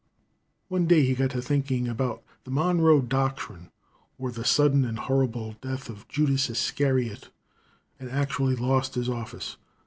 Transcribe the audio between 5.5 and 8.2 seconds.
death of Judas Iscariot, and